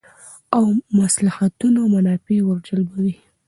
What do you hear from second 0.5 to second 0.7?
او